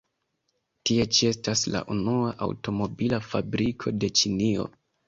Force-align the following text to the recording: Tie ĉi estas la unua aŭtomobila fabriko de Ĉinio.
Tie 0.89 1.05
ĉi 1.17 1.29
estas 1.33 1.63
la 1.75 1.83
unua 1.97 2.33
aŭtomobila 2.49 3.25
fabriko 3.31 3.99
de 4.03 4.15
Ĉinio. 4.23 4.73